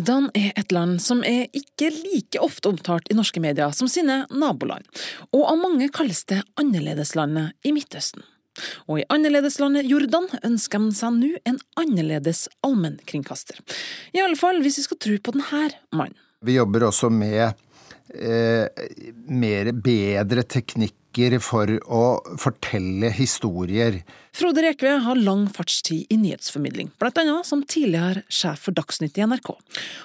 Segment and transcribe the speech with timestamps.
[0.00, 4.22] Jordan er et land som er ikke like ofte omtalt i norske medier som sine
[4.32, 4.86] naboland,
[5.28, 8.24] og av mange kalles det annerledeslandet i Midtøsten.
[8.88, 13.60] Og i annerledeslandet Jordan ønsker de seg nå en annerledes allmennkringkaster.
[14.16, 16.16] I alle fall hvis vi skal tro på denne mannen.
[16.40, 17.50] Vi jobber også med
[18.16, 18.64] eh,
[19.28, 20.96] mer bedre teknikk
[21.42, 24.02] for å fortelle historier.
[24.32, 29.26] Frode Rekve har lang fartstid i nyhetsformidling, blant annet som tidligere sjef for Dagsnytt i
[29.26, 29.50] NRK.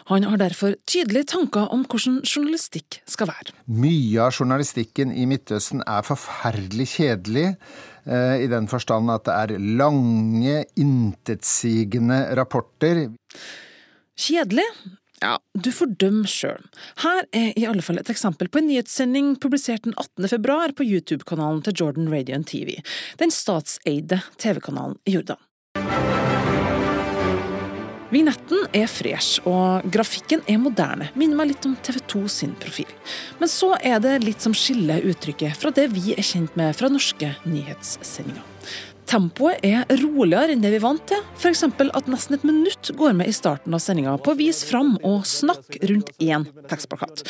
[0.10, 3.54] Han har derfor tydelige tanker om hvordan journalistikk skal være.
[3.68, 7.56] Mye av journalistikken i Midtøsten er forferdelig kjedelig.
[8.06, 13.12] Eh, I den forstand at det er lange, intetsigende rapporter.
[14.18, 14.66] Kjedelig?
[15.26, 16.62] Ja, du får dømme sjøl.
[17.02, 20.28] Her er i alle fall et eksempel på en nyhetssending publisert den 18.
[20.36, 22.76] februar på YouTube-kanalen til Jordan Radio TV,
[23.18, 25.42] den statseide TV-kanalen i Jordan.
[28.14, 32.92] Vignetten er fresh, og grafikken er moderne, minner meg litt om TV 2 sin profil.
[33.42, 36.92] Men så er det litt som skiller uttrykket fra det vi er kjent med fra
[36.94, 38.46] norske nyhetssendinger.
[39.06, 41.64] Tempoet er roligere enn det vi er vant til, f.eks.
[41.68, 45.28] at nesten et minutt går med i starten av sendinga på å vise fram og
[45.30, 47.24] snakke rundt én tekstplakat.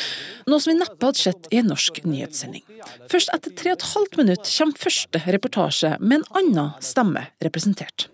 [0.48, 2.64] Noe som vi neppe hadde sett i en norsk nyhetssending.
[3.12, 8.08] Først etter tre og et halvt minutt kommer første reportasje med en annen stemme representert.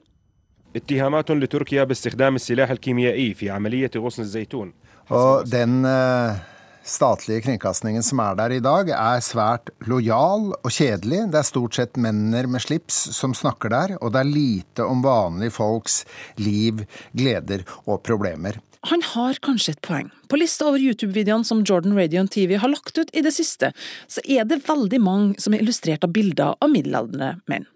[5.13, 6.52] Og den uh
[6.85, 11.25] statlige kringkastingen som er der i dag, er svært lojal og kjedelig.
[11.33, 15.05] Det er stort sett menner med slips som snakker der, og det er lite om
[15.05, 16.03] vanlige folks
[16.41, 16.85] liv,
[17.17, 18.59] gleder og problemer.
[18.91, 20.09] Han har kanskje et poeng.
[20.27, 23.71] På lista over YouTube-videoene som Jordan Radio TV har lagt ut i det siste,
[24.11, 27.69] så er det veldig mange som er illustrert av bilder av middelaldrende menn.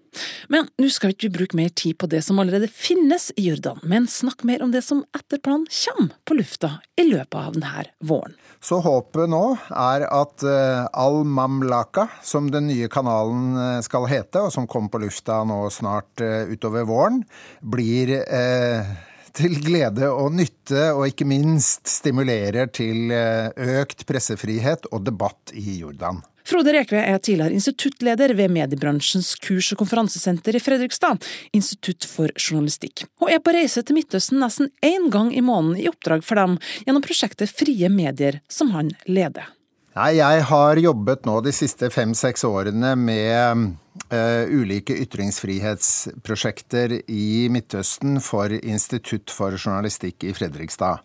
[0.53, 3.81] Men nå skal vi ikke bruke mer tid på det som allerede finnes i Jordan,
[3.83, 7.87] men snakke mer om det som etter planen kommer på lufta i løpet av denne
[8.07, 8.37] våren.
[8.63, 14.47] Så håpet nå er at uh, Al Mamlaka, som den nye kanalen eh, skal hete,
[14.47, 17.21] og som kommer på lufta nå snart uh, utover våren,
[17.61, 18.97] blir eh
[19.37, 26.23] til glede og nytte, og ikke minst stimulerer til økt pressefrihet og debatt i Jordan.
[26.47, 31.19] Frode Rekve er tidligere instituttleder ved mediebransjens kurs- og konferansesenter i Fredrikstad,
[31.57, 35.89] Institutt for journalistikk, og er på reise til Midtøsten nesten én gang i måneden i
[35.91, 36.55] oppdrag for dem
[36.85, 39.51] gjennom prosjektet Frie medier, som han leder.
[39.97, 43.73] Nei, jeg har jobbet nå de siste fem-seks årene med
[44.13, 51.01] uh, ulike ytringsfrihetsprosjekter i Midtøsten for Institutt for journalistikk i Fredrikstad.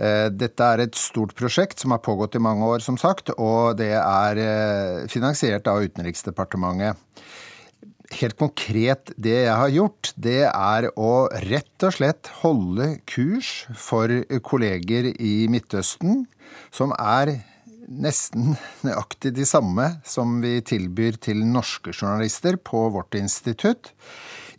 [0.00, 3.76] Eh, dette er et stort prosjekt som har pågått i mange år, som sagt, og
[3.80, 6.96] det er eh, finansiert av Utenriksdepartementet.
[8.10, 14.10] Helt konkret, det jeg har gjort, det er å rett og slett holde kurs for
[14.42, 16.24] kolleger i Midtøsten,
[16.74, 17.36] som er
[17.90, 18.56] nesten
[18.86, 23.92] nøyaktig de samme som vi tilbyr til norske journalister på vårt institutt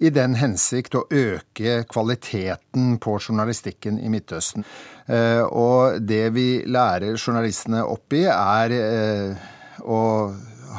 [0.01, 4.65] i den hensikt å øke kvaliteten på journalistikken i Midtøsten.
[5.05, 9.47] Eh, og det vi lærer journalistene opp i, er eh,
[9.85, 10.01] å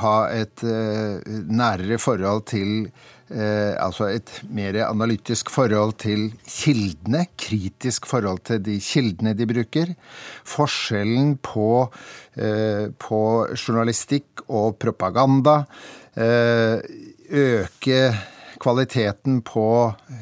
[0.03, 2.93] ha et eh, nærere forhold til
[3.33, 9.94] altså et mer analytisk forhold til kildene, kritisk forhold til de kildene de bruker.
[10.44, 11.87] Forskjellen på,
[13.00, 13.22] på
[13.56, 15.62] journalistikk og propaganda.
[16.12, 18.03] Øke
[18.62, 19.66] kvaliteten på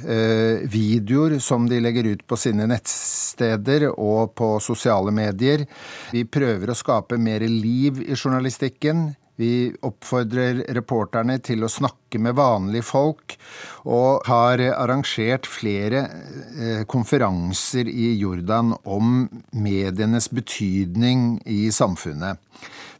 [0.09, 5.67] eh, videoer som de legger ut på sine nettsteder og på sosiale medier.
[6.15, 9.11] Vi prøver å skape mer liv i journalistikken.
[9.41, 13.39] Vi oppfordrer reporterne til å snakke med vanlige folk,
[13.89, 19.25] og har arrangert flere eh, konferanser i Jordan om
[19.57, 22.37] medienes betydning i samfunnet.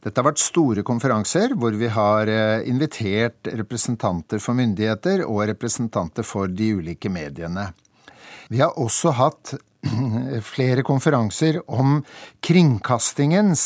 [0.01, 6.25] Dette har vært store konferanser hvor vi har eh, invitert representanter for myndigheter og representanter
[6.25, 7.67] for de ulike mediene.
[8.49, 9.53] Vi har også hatt
[10.53, 11.99] flere konferanser om
[12.45, 13.65] kringkastingens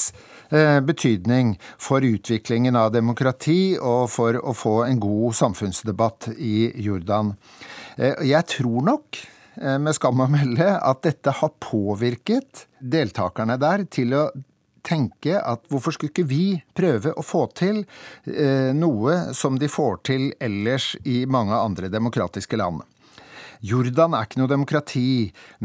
[0.50, 7.30] eh, betydning for utviklingen av demokrati og for å få en god samfunnsdebatt i Jordan.
[7.94, 9.22] Eh, jeg tror nok,
[9.54, 14.24] med skam å melde, at dette har påvirket deltakerne der til å
[14.84, 16.46] tenke at hvorfor skulle ikke vi
[16.76, 17.82] prøve å få til
[18.28, 22.84] eh, noe som de får til ellers i mange andre demokratiske land?
[23.64, 25.08] Jordan er ikke noe demokrati,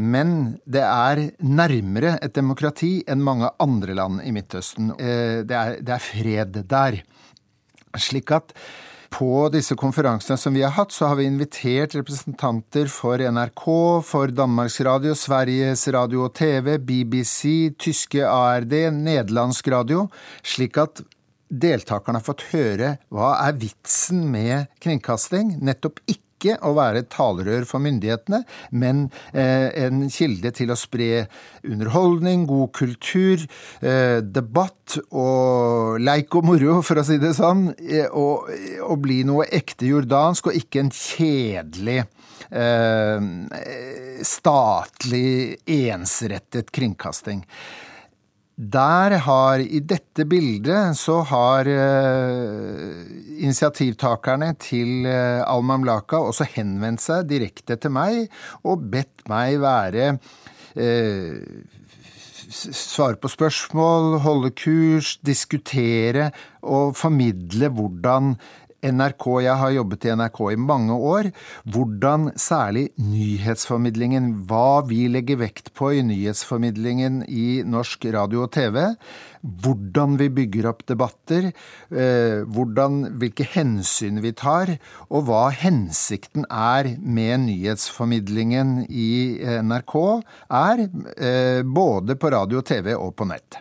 [0.00, 4.94] men det er nærmere et demokrati enn mange andre land i Midtøsten.
[4.96, 7.02] Eh, det er, det er fred der.
[8.00, 8.54] Slik at
[9.10, 13.66] På disse konferansene som vi har hatt, så har vi invitert representanter for NRK,
[14.06, 20.06] for Danmarks Radio, Sveriges Radio og TV, BBC, tyske ARD, nederlandsk radio,
[20.46, 21.02] slik at
[21.50, 27.10] deltakerne har fått høre hva er vitsen med kringkasting, nettopp ikke ikke å være et
[27.12, 28.42] talerør for myndighetene,
[28.72, 31.26] men eh, en kilde til å spre
[31.66, 33.44] underholdning, god kultur,
[33.84, 38.48] eh, debatt og leik og moro, for å si det sånn, eh, og,
[38.86, 42.00] og bli noe ekte jordansk, og ikke en kjedelig
[44.26, 47.44] statlig ensrettet kringkasting.
[48.60, 53.06] Der har, i dette bildet, så har eh,
[53.40, 58.26] initiativtakerne til eh, Al Mamlaka også henvendt seg direkte til meg
[58.60, 60.10] og bedt meg være
[60.76, 61.40] eh,
[62.50, 66.32] Svare på spørsmål, holde kurs, diskutere
[66.66, 68.34] og formidle hvordan
[68.80, 71.30] NRK, jeg har jobbet i NRK i mange år,
[71.68, 78.80] hvordan særlig nyhetsformidlingen, hva vi legger vekt på i nyhetsformidlingen i norsk radio og TV,
[79.40, 81.50] hvordan vi bygger opp debatter,
[81.92, 84.76] eh, hvordan, hvilke hensyn vi tar,
[85.08, 89.96] og hva hensikten er med nyhetsformidlingen i NRK,
[90.48, 90.86] er
[91.16, 93.60] eh, både på radio, og TV og på nett.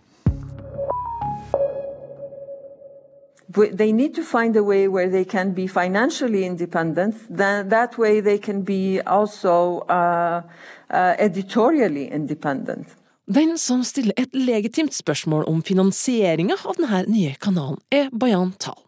[3.54, 7.16] They need to find a way where they can be financially independent.
[7.30, 10.42] Then that way they can be also uh,
[10.90, 12.88] uh, editorially independent.
[13.30, 18.80] Den som stiller et legitimt spørsmål om finansieringa av denne nye kanalen, er Bayan Tal.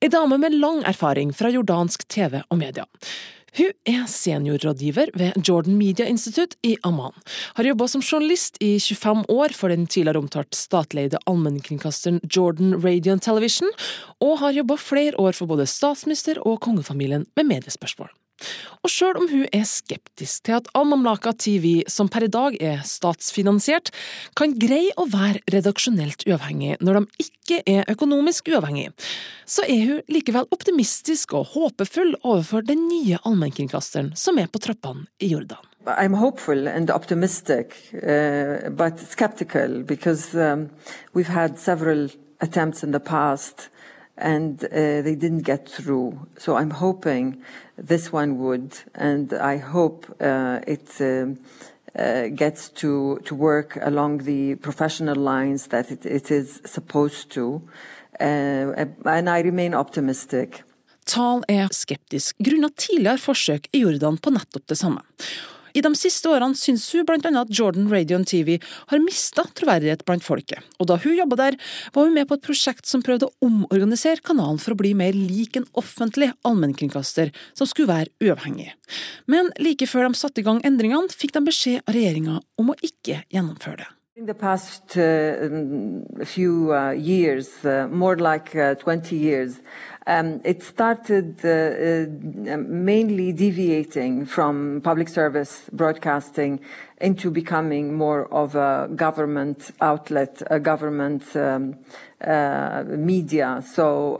[0.00, 2.86] Ei dame med lang erfaring fra jordansk TV og media.
[3.52, 7.12] Hun er seniorrådgiver ved Jordan Media Institute i Amman.
[7.58, 13.18] Har jobba som journalist i 25 år for den tidligere omtalt statleide allmennkringkasteren Jordan Radio
[13.20, 13.68] Television,
[14.24, 18.08] og har jobba flere år for både statsminister og kongefamilien med mediespørsmål.
[18.82, 22.82] Og sjøl om hun er skeptisk til at Al-Mamlaka TV, som per i dag er
[22.86, 23.92] statsfinansiert,
[24.38, 28.90] kan greie å være redaksjonelt uavhengig når de ikke er økonomisk uavhengig,
[29.46, 35.06] så er hun likevel optimistisk og håpefull overfor den nye allmennkringkasteren som er på trappene
[35.22, 35.62] i Jordan.
[35.86, 40.70] I'm hopeful and optimistic, uh, but skeptical because um,
[41.12, 42.08] we've had several
[42.40, 43.68] attempts in the past
[44.16, 44.68] and uh,
[45.02, 46.26] they didn't get through.
[46.38, 47.42] So I'm hoping
[47.76, 51.38] this one would, and I hope uh, it um,
[51.98, 57.62] uh, gets to, to work along the professional lines that it, it is supposed to.
[58.20, 60.62] Uh, and I remain optimistic.
[61.04, 65.02] Tal er skeptisk grunnet tidligere forsøk i Jordan på nettopp det samme.
[65.72, 67.32] I de siste årene syns hun bl.a.
[67.42, 68.58] at Jordan Radio og TV
[68.90, 71.58] har mista troverdighet blant folket, og da hun jobba der,
[71.94, 75.16] var hun med på et prosjekt som prøvde å omorganisere kanalen for å bli mer
[75.16, 78.72] lik en offentlig allmennkringkaster som skulle være uavhengig.
[79.30, 82.78] Men like før de satte i gang endringene, fikk de beskjed av regjeringa om å
[82.84, 83.90] ikke gjennomføre det.
[84.14, 89.60] In the past uh, few uh, years, uh, more like 20 uh, years,
[90.06, 96.60] um, it started uh, uh, mainly deviating from public service broadcasting
[97.00, 101.78] into becoming more of a government outlet, a government um,
[103.06, 103.64] media.
[103.66, 104.18] So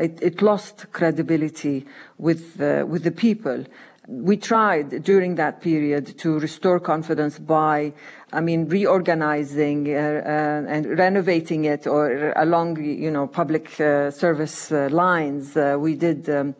[0.00, 1.86] it, it, lost credibility
[2.18, 3.64] with with the people.
[4.10, 7.92] We tried during that period to restore confidence by
[8.30, 14.70] I mean, reorganizing uh, uh, and renovating it or along, you know, public uh, service
[14.70, 15.56] uh, lines.
[15.56, 16.54] Uh, we did um,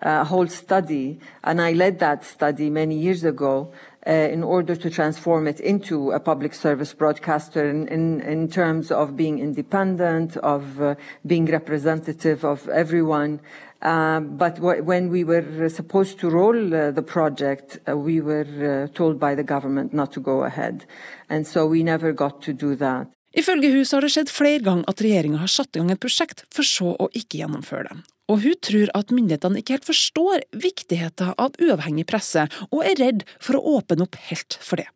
[0.00, 3.72] a whole study, and I led that study many years ago.
[4.06, 8.90] Uh, in order to transform it into a public service broadcaster in, in, in terms
[8.90, 13.40] of being independent, of being representative of everyone,
[13.84, 19.20] but when we were supposed to roll uh, the project, uh, we were uh, told
[19.20, 20.84] by the government not to go ahead.
[21.28, 23.08] And so we never got to do that.
[23.34, 26.44] Ifølge hun har det skjedd flere ganger at regjeringa har satt i gang et prosjekt,
[26.54, 27.96] for så å ikke gjennomføre det.
[28.30, 33.24] Og hun tror at myndighetene ikke helt forstår viktigheten av uavhengig presse, og er redd
[33.42, 34.86] for å åpne opp helt for det.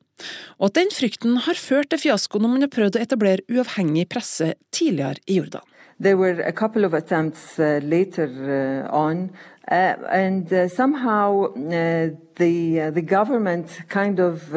[0.58, 4.08] Og at den frykten har ført til fiasko når man har prøvd å etablere uavhengig
[4.10, 5.66] presse tidligere i Jordan.
[6.00, 9.32] There were a couple of attempts uh, later uh, on,
[9.68, 14.54] uh, and uh, somehow uh, the uh, the government kind of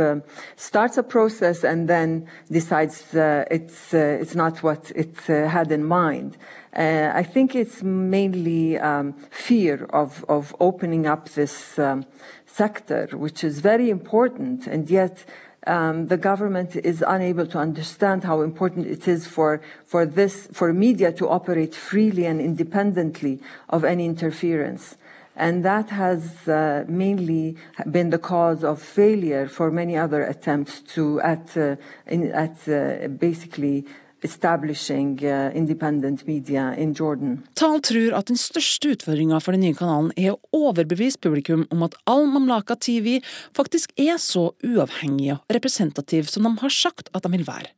[0.56, 6.38] starts a process and then decides it's it's not what it had in mind.
[6.74, 12.06] I think it's mainly um, fear of of opening up this um,
[12.46, 15.26] sector, which is very important, and yet
[15.68, 20.74] um, the government is unable to understand how important it is for, for this, for
[20.74, 23.40] media to operate freely and independently
[23.70, 24.98] of any interference.
[25.36, 27.58] And that has uh, mainly
[27.90, 33.08] been the cause of failure for many other attempts to, at, uh, in, at uh,
[33.08, 33.86] basically
[34.24, 37.42] establishing uh, independent media in Jordan.
[37.56, 41.86] Tal tror at den største utfordringa for den nye kanalen er å overbevise publikum om
[41.88, 43.20] at Al Mamlaka TV
[43.58, 47.72] faktisk er så uavhengig og representativ som de har sagt at de vil være,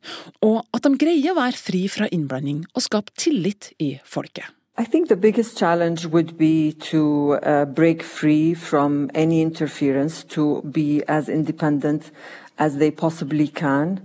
[0.45, 4.51] og at de greier å være fri fra innblanding og skape tillit i folket.
[4.75, 10.63] I think the biggest challenge would be to uh, break free from any interference, to
[10.63, 12.09] be as independent
[12.57, 14.01] as they possibly can.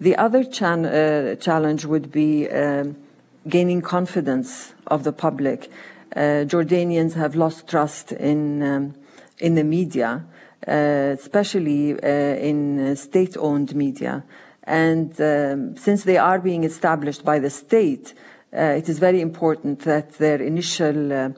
[0.00, 2.96] The other chan- uh, challenge would be um,
[3.48, 5.70] gaining confidence of the public.
[6.14, 8.94] Uh, Jordanians have lost trust in um,
[9.38, 10.24] in the media,
[10.66, 10.70] uh,
[11.18, 14.24] especially uh, in state-owned media,
[14.64, 18.14] and um, since they are being established by the state,
[18.52, 21.30] uh, it is very important that their initial uh,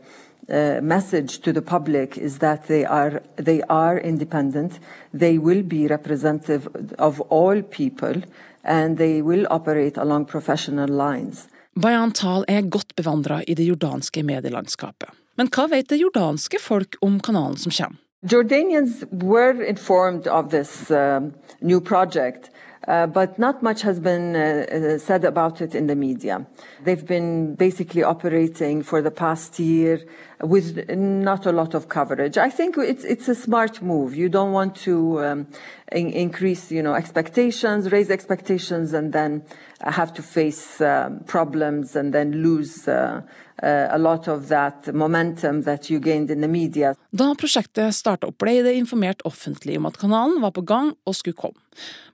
[0.50, 4.78] uh, message to the public is that they are they are independent.
[5.14, 8.22] They will be representative of all people
[8.64, 11.48] and they will operate along professional lines.
[11.74, 15.08] Bayan Tal er godt bevandra i det jordanske medielandskapet.
[15.38, 17.96] Men hva vet det jordanske folk om kanalen som kommer?
[18.22, 21.20] Jordanians were informed of this uh,
[21.60, 22.50] new project.
[22.88, 26.46] Uh, but not much has been uh, uh, said about it in the media.
[26.82, 30.00] They've been basically operating for the past year
[30.40, 32.38] with not a lot of coverage.
[32.38, 34.16] I think it's it's a smart move.
[34.16, 35.46] You don't want to um,
[35.92, 39.42] in, increase, you know, expectations, raise expectations, and then
[39.82, 42.88] have to face um, problems and then lose.
[43.62, 46.94] A lot of that momentum that you gained in the media.
[47.12, 51.16] Da prosjektet starta opp, ble det informert offentlig om at kanalen var på gang og
[51.18, 51.60] skulle komme.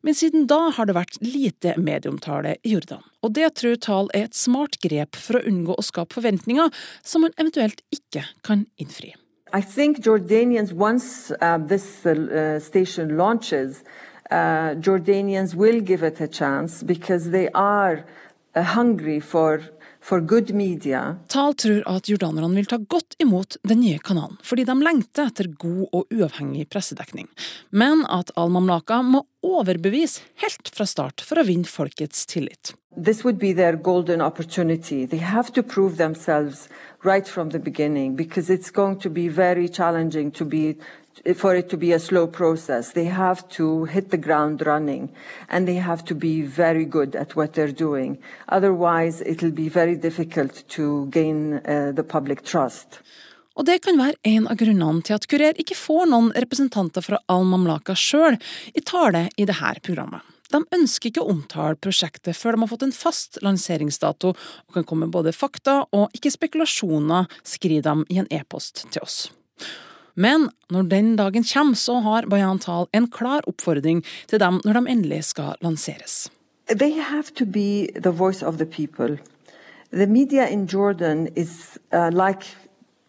[0.02, 4.26] Men siden da har det vært lite medieomtale i Jordan, og det tror Tal er
[4.26, 6.74] et smart grep for å unngå å skape forventninger
[7.06, 9.14] som man eventuelt ikke kan innfri.
[9.52, 13.84] I think Jordanians, once uh, this uh, station launches,
[14.30, 18.04] uh, Jordanians will give it a chance because they are
[18.54, 19.62] uh, hungry for
[20.06, 21.16] for good media.
[21.28, 25.50] Tal tror at jordanerne vil ta godt imot den nye kanalen, fordi de lengter etter
[25.58, 27.26] god og uavhengig pressedekning,
[27.70, 32.76] men at Al-Mamlaka må overbevise helt fra start for å vinne folkets tillit.
[32.96, 35.04] This would be their golden opportunity.
[35.06, 36.68] They have to prove themselves
[37.04, 40.78] right from the beginning because it's going to be very challenging to be
[41.34, 42.92] for it to be a slow process.
[42.92, 45.10] They have to hit the ground running
[45.48, 48.18] and they have to be very good at what they're doing.
[48.48, 53.00] Otherwise, it'll be very difficult to gain uh, the public trust.
[53.56, 57.22] Og det kan være en av grunnene til at Kurer ikke får noen representanter fra
[57.32, 58.36] Al-Mamlaka sjøl
[58.76, 60.20] i tale i dette programmet.
[60.52, 64.84] De ønsker ikke å omtale prosjektet før de har fått en fast lanseringsdato og kan
[64.86, 69.18] komme med både fakta og ikke spekulasjoner, skriver de i en e-post til oss.
[70.16, 74.80] Men når den dagen kommer, så har Bayan Tal en klar oppfordring til dem når
[74.80, 76.30] de endelig skal lanseres.
[76.68, 79.18] They have to be the voice of the people.
[79.92, 82.42] The media in Jordan is uh, like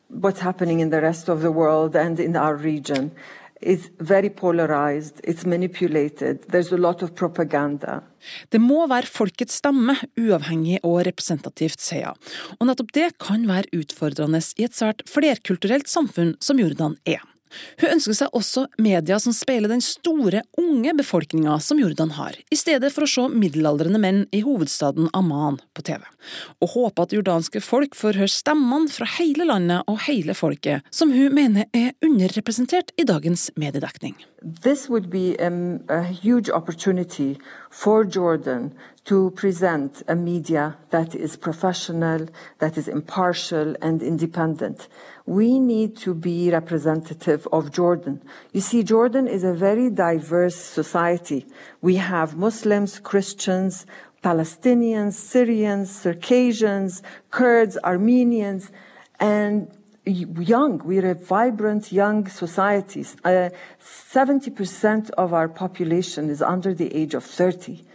[0.09, 3.11] what's happening in the rest of the world and in our region.
[8.53, 12.35] Det må være folkets stemme, uavhengig og representativt, sier hun.
[12.59, 17.23] Og nettopp det kan være utfordrende i et svært flerkulturelt samfunn som Jordan er.
[17.81, 22.59] Hun ønsker seg også media som speiler den store, unge befolkninga som Jordan har, i
[22.59, 26.03] stedet for å se middelaldrende menn i hovedstaden Amman på TV,
[26.61, 31.13] og håper at jordanske folk får høre stemmene fra hele landet og hele folket, som
[31.13, 34.17] hun mener er underrepresentert i dagens mediedekning.
[34.63, 35.49] This would be a,
[35.89, 36.49] a huge
[37.71, 38.71] for Jordan
[39.07, 42.27] to present a media that is professional,
[42.59, 44.89] that is impartial and independent.
[45.25, 48.21] We need to be representative of Jordan.
[48.51, 51.45] You see, Jordan is a very diverse society.
[51.81, 53.85] We have Muslims, Christians,
[54.21, 58.71] Palestinians, Syrians, Circassians, Kurds, Armenians,
[59.21, 59.71] and
[60.03, 60.81] young.
[60.83, 63.05] We're a vibrant young society.
[63.23, 67.86] Uh, 70% of our population is under the age of 30.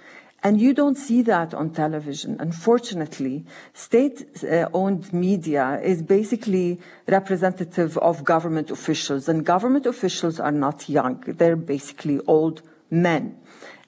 [0.45, 2.37] And you don't see that on television.
[2.41, 3.45] Unfortunately,
[3.75, 4.45] state
[4.75, 11.23] owned media is basically representative of government officials, and government officials are not young.
[11.27, 13.37] They're basically old men.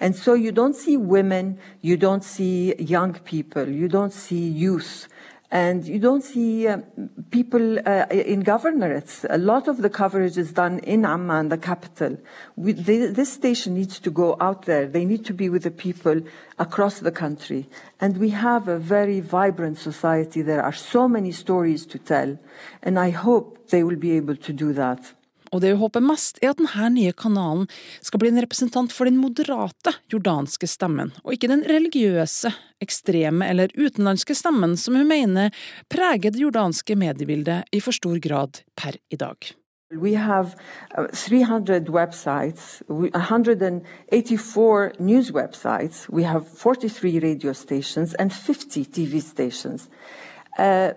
[0.00, 5.08] And so you don't see women, you don't see young people, you don't see youth.
[5.54, 6.78] And you don't see uh,
[7.30, 9.24] people uh, in governorates.
[9.30, 12.18] A lot of the coverage is done in Amman, the capital.
[12.56, 14.88] We, they, this station needs to go out there.
[14.88, 16.22] They need to be with the people
[16.58, 17.68] across the country.
[18.00, 20.42] And we have a very vibrant society.
[20.42, 22.36] There are so many stories to tell.
[22.82, 25.12] And I hope they will be able to do that.
[25.54, 27.68] Og det hun håper mest, er at denne nye kanalen
[28.02, 32.50] skal bli en representant for den moderate jordanske stemmen, og ikke den religiøse,
[32.82, 35.50] ekstreme eller utenlandske stemmen som hun mener
[35.92, 39.36] preger det jordanske mediebildet i for stor grad per i dag.
[39.94, 40.56] We have
[40.98, 49.88] uh, 300 websites, 184 news websites, we have 43 radio stations and 50 TV stations.
[50.58, 50.90] Uh,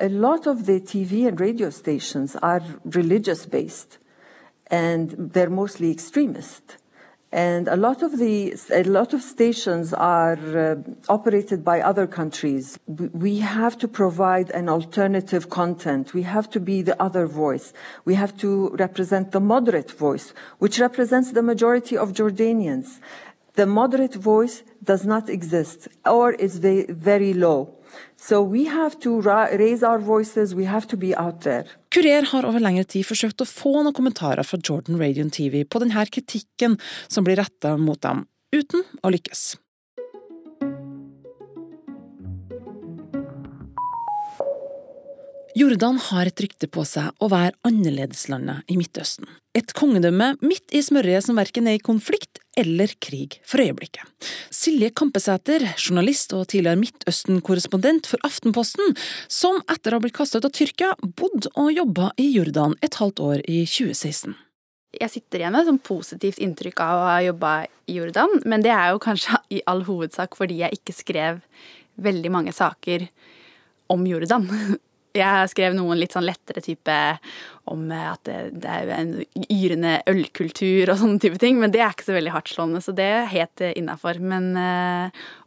[0.00, 3.98] a lot of the TV and radio stations are religious based
[4.68, 6.78] and they're mostly extremist.
[7.34, 10.76] And a lot of the a lot of stations are uh,
[11.08, 12.78] operated by other countries.
[12.86, 16.14] We have to provide an alternative content.
[16.14, 17.72] We have to be the other voice.
[18.04, 23.00] We have to represent the moderate voice, which represents the majority of Jordanians.
[23.54, 27.73] The moderate voice does not exist or is very low.
[28.28, 31.64] So we have to raise our voices, we have to be out there.
[31.92, 35.82] Kurier har over lengre tid forsøkt å få noen kommentarer fra Jordan Radio TV på
[35.82, 38.24] denne kritikken som blir retta mot dem,
[38.56, 39.42] uten å lykkes.
[45.54, 49.28] Jordan har et rykte på seg å være annerledeslandet i Midtøsten.
[49.52, 54.06] Et kongedømme midt i smørjet som verken er i konflikt eller krig for øyeblikket.
[54.54, 58.94] Silje Kampesæter, journalist og tidligere Midtøsten-korrespondent for Aftenposten,
[59.28, 63.00] som etter å ha blitt kastet ut av Tyrkia, bodde og jobba i Jordan et
[63.00, 64.34] halvt år i 2016.
[64.94, 67.52] Jeg sitter igjen med et positivt inntrykk av å ha jobba
[67.90, 71.40] i Jordan, men det er jo kanskje i all hovedsak fordi jeg ikke skrev
[72.02, 73.08] veldig mange saker
[73.92, 74.46] om Jordan.
[75.14, 76.94] Jeg skrev noen litt sånn lettere type
[77.70, 79.12] om at det, det er en
[79.46, 83.06] yrende ølkultur og sånne type ting, men det er ikke så veldig hardtslående, så det
[83.20, 84.18] er helt innafor.
[84.18, 84.50] Men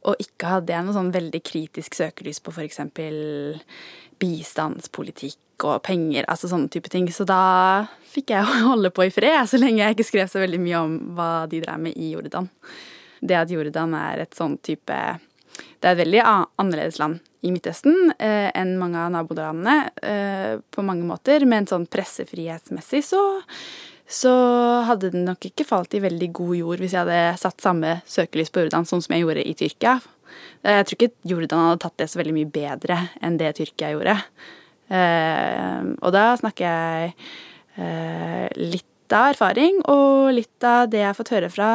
[0.08, 2.80] å ikke ha det noe sånn veldig kritisk søkelys på f.eks.
[4.24, 7.08] bistandspolitikk og penger, altså sånne type ting.
[7.14, 10.62] Så da fikk jeg holde på i fred, så lenge jeg ikke skrev så veldig
[10.64, 12.50] mye om hva de drev med i Jordan.
[13.20, 14.94] Det at Jordan er et sånn type
[15.58, 20.86] Det er et veldig annerledes land i Midtøsten eh, enn mange av nabolandene eh, på
[20.86, 23.22] mange måter, men sånn pressefrihetsmessig så,
[24.08, 24.34] så
[24.88, 28.54] hadde den nok ikke falt i veldig god jord hvis jeg hadde satt samme søkelys
[28.54, 29.98] på Jordan sånn som jeg gjorde i Tyrkia.
[30.64, 33.94] Eh, jeg tror ikke Jordan hadde tatt det så veldig mye bedre enn det Tyrkia
[33.96, 34.20] gjorde.
[34.88, 37.12] Eh, og da snakker jeg
[37.76, 41.72] eh, litt av erfaring og litt av det jeg har fått høre fra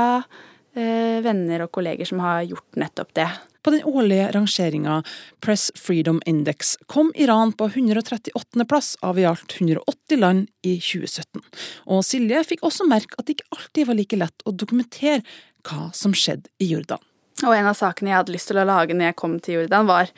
[0.73, 3.29] venner og kolleger som har gjort nettopp det.
[3.63, 5.03] På den årlige rangeringa
[5.41, 8.65] Press Freedom Index kom Iran på 138.
[8.69, 11.43] plass av i alt 180 land i 2017.
[11.87, 15.23] Og Silje fikk også merke at det ikke alltid var like lett å dokumentere
[15.69, 16.99] hva som skjedde i Jordan.
[17.47, 19.87] Og en av sakene jeg hadde lyst til å lage når jeg kom til Jordan,
[19.87, 20.11] var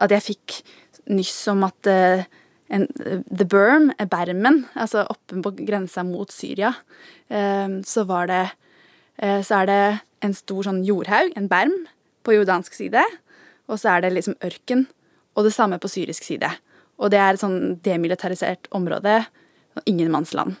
[0.00, 0.58] at jeg fikk
[1.12, 2.24] nyss om at uh,
[2.72, 2.88] en,
[3.28, 6.72] The Berm, bermen, altså oppe på grensa mot Syria,
[7.26, 8.40] så var det
[9.16, 9.82] Så er det
[10.26, 11.74] en stor sånn jordhaug, en berm,
[12.26, 13.02] på jordansk side,
[13.70, 14.86] og så er det liksom ørken,
[15.36, 16.50] og det samme på syrisk side.
[16.96, 19.20] Og det er et sånn demilitarisert område,
[19.84, 20.56] ingenmannsland,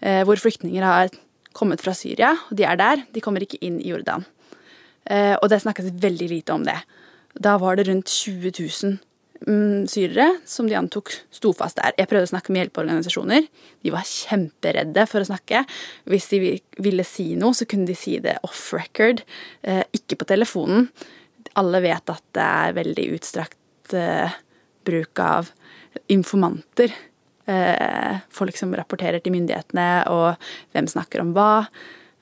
[0.00, 1.12] eh, hvor flyktninger har
[1.52, 3.04] kommet fra Syria, og de er der.
[3.12, 4.24] De kommer ikke inn i Jordan.
[5.08, 6.78] Eh, og det snakkes veldig lite om det.
[7.38, 8.98] Da var det rundt 20 000 mm,
[9.38, 11.94] syrere som de antok sto fast der.
[11.98, 13.46] Jeg prøvde å snakke med hjelpeorganisasjoner.
[13.86, 15.62] De var kjemperedde for å snakke.
[16.10, 16.40] Hvis de
[16.82, 19.22] ville si noe, så kunne de si det off record,
[19.62, 20.88] eh, ikke på telefonen.
[21.58, 24.34] Alle vet at det er veldig utstrakt eh,
[24.84, 25.52] bruk av
[26.08, 26.92] informanter.
[27.48, 30.36] Eh, folk som rapporterer til myndighetene, og
[30.74, 31.68] hvem snakker om hva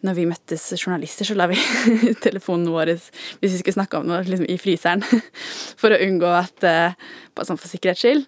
[0.07, 1.59] når vi møttes journalister, så la vi
[2.27, 3.11] telefonen vår hvis
[3.43, 5.05] vi skulle snakke om noe, liksom i fryseren.
[5.81, 8.23] For å unngå at Bare sånn for sikkerhets skyld.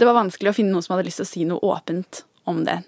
[0.00, 2.62] Det var vanskelig å finne noen som hadde lyst til å si noe åpent om
[2.64, 2.78] det.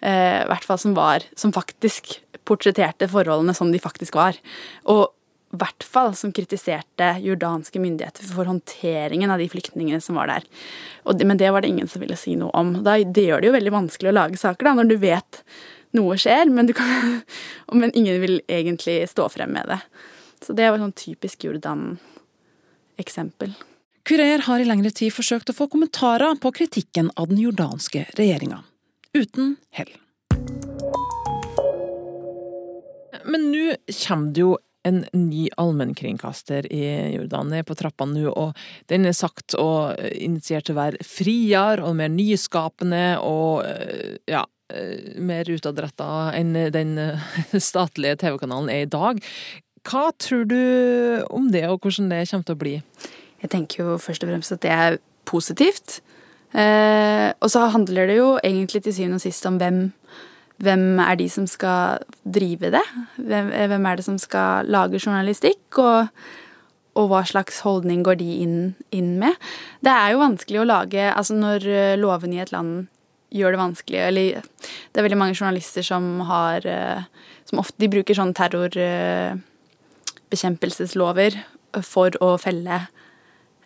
[0.00, 2.16] Eh, I hvert fall som var Som faktisk
[2.48, 4.38] portretterte forholdene som de faktisk var.
[4.90, 5.12] Og
[5.50, 10.46] i hvert fall som kritiserte jordanske myndigheter for håndteringen av de flyktningene som var der.
[11.14, 12.72] Det, men det var det ingen som ville si noe om.
[12.86, 15.42] Da, det gjør det jo veldig vanskelig å lage saker, da, når du vet
[15.96, 17.22] noe skjer, men, kan,
[17.80, 19.80] men, ingen vil egentlig stå frem med det.
[20.44, 23.50] Så det var et sånn typisk Jordan-eksempel.
[24.08, 28.62] Kurer har i lengre tid forsøkt å få kommentarer på kritikken av den jordanske regjeringa.
[29.12, 29.92] Uten hell.
[33.28, 33.76] Men nå
[34.06, 34.56] kommer det jo
[34.88, 37.52] en ny allmennkringkaster i Jordan.
[37.52, 38.56] Er på trappene nå, og
[38.88, 43.66] den er sagt og initiert til å være friere og mer nyskapende og
[44.30, 44.46] ja,
[45.18, 46.94] mer utadretta enn den
[47.70, 49.20] statlige TV-kanalen er i dag.
[49.88, 50.60] Hva tror du
[51.32, 52.74] om det, og hvordan det kommer til å bli?
[53.40, 56.00] Jeg tenker jo først og fremst at det er positivt.
[56.52, 59.80] Eh, og så handler det jo egentlig til syvende og sist om hvem,
[60.60, 62.84] hvem er de som skal drive det?
[63.16, 65.62] Hvem, hvem er det som skal lage journalistikk?
[65.78, 66.10] Og,
[66.98, 68.56] og, hva slags holdning går de inn,
[68.90, 69.38] inn, med?
[69.80, 71.64] Det er jo vanskelig å lage Altså når
[72.02, 72.90] loven i et land
[73.30, 77.04] gjør det vanskelig Eller det er veldig mange journalister som har eh,
[77.48, 79.36] Som ofte de bruker sånn terror eh,
[81.86, 82.76] for å felle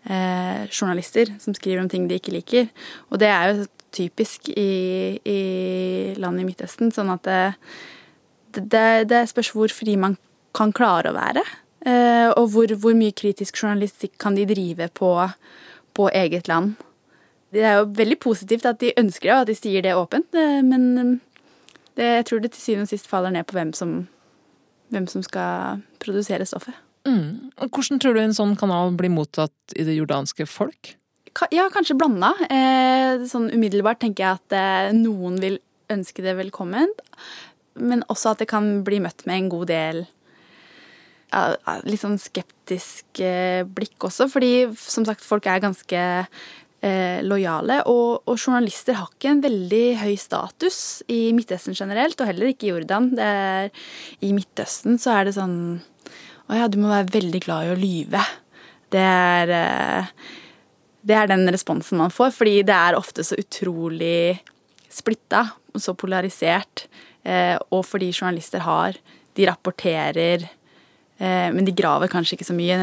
[0.05, 2.71] eh, journalister som skriver om ting de ikke liker.
[3.13, 5.41] Og det er jo typisk i, i
[6.21, 7.43] land i Midtøsten, sånn at det,
[8.57, 10.17] det, det, spørs hvor fri man
[10.57, 11.45] kan klare å være.
[11.85, 15.11] Eh, og hvor, hvor, mye kritisk journalistikk kan de drive på,
[15.97, 16.79] på eget land.
[17.55, 20.35] Det er jo veldig positivt at de ønsker det, og at de sier det åpent,
[20.35, 21.21] eh, men
[21.95, 24.03] det, jeg tror det til syvende og sist faller ned på hvem som
[24.95, 26.77] hvem som skal produsere stoffet.
[27.05, 27.51] Mm.
[27.69, 30.95] Hvordan tror du en sånn kanal blir mottatt i det jordanske folk?
[31.53, 32.31] Ja, kanskje blanda.
[32.47, 35.59] Eh, sånn umiddelbart tenker jeg at eh, noen vil
[35.93, 36.93] ønske det velkommen.
[37.75, 40.05] Men også at det kan bli møtt med en god del
[41.35, 44.29] ja, litt sånn skeptisk eh, blikk også.
[44.31, 46.05] Fordi som sagt, folk er ganske
[46.85, 47.81] eh, lojale.
[47.91, 50.79] Og, og, journalister har ikke en veldig høy status
[51.13, 53.11] i Midtøsten generelt, og heller ikke i Jordan.
[53.21, 53.73] Er,
[54.25, 55.59] I Midtøsten så er det sånn
[56.45, 58.25] Å ja, du må være veldig glad i å lyve.
[58.93, 60.11] Det er eh,
[61.05, 64.41] Det er den responsen man får, fordi det er ofte så utrolig
[64.93, 66.87] splitta, så polarisert.
[67.25, 69.01] Eh, og fordi journalister har
[69.35, 70.45] De rapporterer
[71.55, 72.77] men de graver kanskje ikke så mye.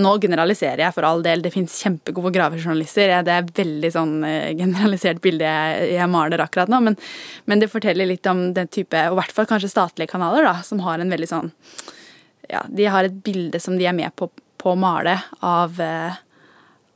[0.00, 3.12] Nå generaliserer jeg for all del, det fins kjempegode gravejournalister.
[3.26, 5.50] Det er veldig sånn eh, generalisert bilde
[5.90, 6.96] jeg maler akkurat nå, men,
[7.44, 10.56] men, det forteller litt om den type, og i hvert fall kanskje statlige kanaler, da,
[10.64, 11.52] som har en veldig sånn
[12.48, 16.16] Ja, de har et bilde som de er med på, på å male av, eh,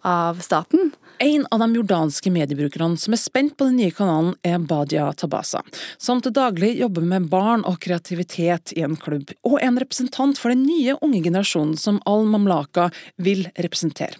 [0.02, 0.92] av staten.
[1.18, 5.64] En av de jordanske mediebrukerne som er spent på den nye kanalen, er Badia Tabasa,
[5.98, 10.54] som til daglig jobber med barn og kreativitet i en klubb, og en representant for
[10.54, 14.14] den nye unge generasjonen som Al-Mamlaka vil representere.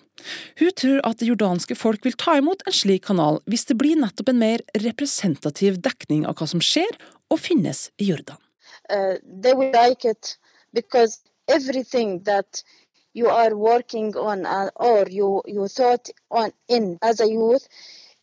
[0.58, 4.00] Hun tror at det jordanske folk vil ta imot en slik kanal hvis det blir
[4.00, 6.90] nettopp en mer representativ dekning av hva som skjer
[7.30, 8.40] og finnes i Jordan.
[8.90, 9.14] Uh,
[13.14, 17.66] you are working on uh, or you, you thought on in as a youth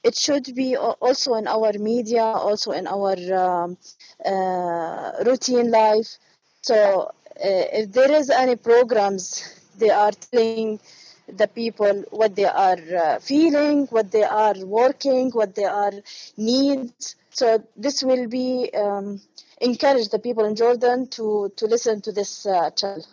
[0.05, 3.77] it should be also in our media also in our um,
[4.23, 6.17] uh, routine life.
[6.61, 9.25] So uh, if there is any programs
[9.79, 10.79] they are telling
[11.27, 15.93] the people what they are uh, feeling what they are working what they are
[16.37, 17.15] needs.
[17.31, 19.19] So this will be um,
[19.59, 23.05] encourage the people in jordan to to listen to this uh, channel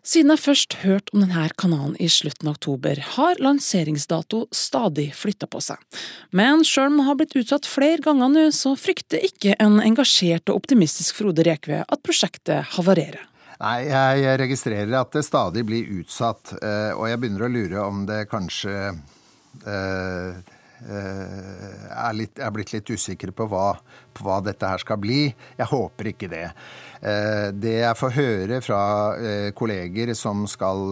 [0.00, 5.48] Siden jeg først hørte om denne kanalen i slutten av oktober, har lanseringsdato stadig flytta
[5.50, 5.80] på seg.
[6.32, 10.48] Men sjøl om den har blitt utsatt flere ganger nå, så frykter ikke en engasjert
[10.48, 13.26] og optimistisk Frode Rekve at prosjektet havarerer.
[13.60, 18.06] Nei, jeg registrerer at det stadig blir utsatt, eh, og jeg begynner å lure om
[18.08, 18.76] det kanskje
[19.68, 20.40] eh,
[20.88, 23.74] er, litt, er blitt litt usikre på hva,
[24.16, 25.26] på hva, dette her skal bli.
[25.58, 26.46] Jeg håper ikke det.
[27.00, 28.82] Eh, det jeg får høre fra
[29.16, 30.86] eh, kolleger som skal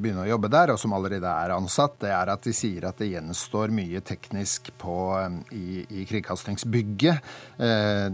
[0.00, 3.00] begynne å jobbe der, og som allerede er ansatt, det er at de sier at
[3.00, 4.96] det gjenstår mye teknisk på,
[5.56, 7.32] i, i kringkastingsbygget.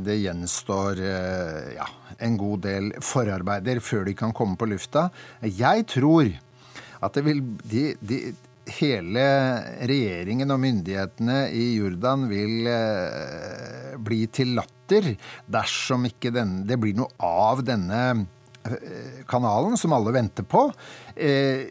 [0.06, 1.00] Det gjenstår
[1.76, 1.86] ja,
[2.22, 5.08] en god del forarbeider før de kan komme på lufta.
[5.42, 6.32] Jeg tror
[7.04, 8.20] at det vil de, de,
[8.66, 9.24] hele
[9.86, 15.12] regjeringen og myndighetene i Jordan vil eh, bli til latter
[15.50, 18.02] dersom ikke den, det blir noe av denne
[18.66, 20.66] eh, kanalen, som alle venter på.
[21.14, 21.66] Eh,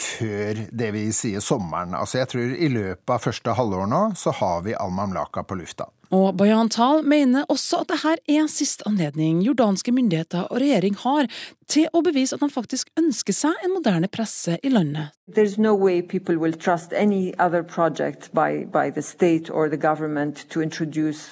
[0.00, 1.96] før det vi sier sommeren.
[1.98, 5.90] Altså jeg tror i løpet av første halvår nå så har vi Al-Mamlaka på lufta.
[6.10, 11.28] Og Bayan Tal mener også at dette er siste anledning jordanske myndigheter og regjering har
[11.70, 15.14] til å bevise at de faktisk ønsker seg en moderne presse i landet.
[15.58, 15.76] No
[18.34, 18.90] by, by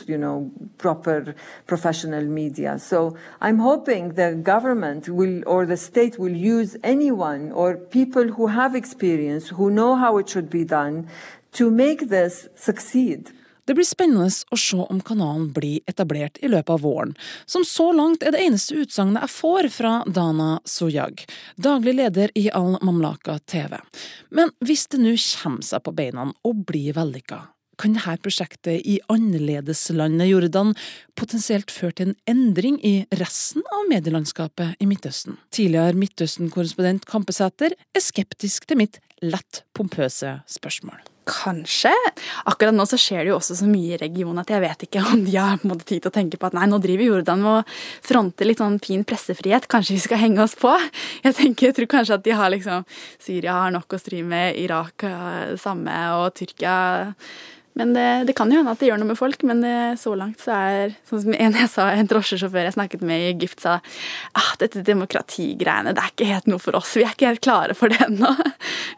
[0.07, 0.51] you know,
[2.29, 2.79] media.
[2.79, 8.47] So I'm hoping the government will or the state will use anyone or people who
[8.47, 11.09] have experience, who know how it should be done,
[11.53, 13.33] to make this succeed.
[13.69, 17.11] Det blir spennende å se om kanalen blir etablert i løpet av våren,
[17.45, 21.21] som så langt er det eneste utsagnet jeg får fra Dana Sojag,
[21.61, 23.77] daglig leder i Al Mamlaka TV.
[24.33, 27.43] Men hvis det nå kommer seg på beina og blir vellykka,
[27.79, 30.73] kan dette prosjektet i annerledeslandet Jordan
[31.19, 35.37] potensielt føre til en endring i resten av medielandskapet i Midtøsten?
[35.55, 41.05] Tidligere Midtøsten-korrespondent Kampesæter er skeptisk til mitt lett pompøse spørsmål.
[41.29, 41.93] Kanskje.
[42.49, 45.05] Akkurat nå så skjer det jo også så mye i regionen at jeg vet ikke
[45.13, 47.57] om de har måte tid til å tenke på at nei, nå driver Jordan å
[48.07, 50.73] fronte litt sånn fin pressefrihet, kanskje vi skal henge oss på?
[51.27, 52.85] Jeg tenker, jeg tror kanskje at de har liksom
[53.21, 55.05] Syria har nok å stri med, Irak
[55.61, 56.77] samme, og Tyrkia
[57.79, 60.15] men det, det, kan jo hende at det gjør noe med folk, men det, så
[60.19, 63.63] langt så er Sånn som en jeg sa, en drosjesjåfør jeg snakket med i Egypt,
[63.63, 66.97] sa ah, dette demokratigreiene, det er ikke helt noe for oss.
[66.99, 68.35] Vi er ikke helt klare for det ennå.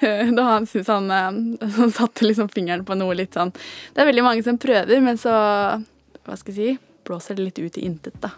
[0.00, 4.08] Da han syntes han, eh, han satte liksom fingeren på noe litt sånn Det er
[4.08, 5.34] veldig mange som prøver, men så
[6.24, 6.94] Hva skal jeg si?
[7.04, 8.32] Blåser det litt ut i intet, da.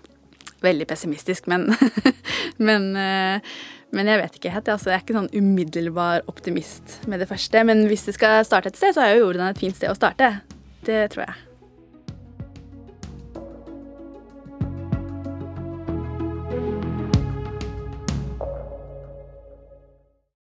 [0.65, 1.71] Veldig pessimistisk, men
[2.67, 3.55] Men eh,
[3.93, 4.73] men jeg vet ikke helt.
[4.73, 7.65] Altså, jeg er ikke sånn umiddelbar optimist med det første.
[7.69, 9.99] Men hvis det skal starte et sted, så er jo Jordan et fint sted å
[9.99, 10.35] starte.
[10.87, 11.52] Det tror jeg.